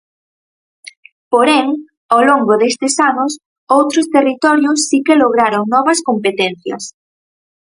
[1.33, 1.67] Porén,
[2.13, 3.31] ao longo destes anos,
[3.77, 6.83] outros territorios si que lograron novas competencias.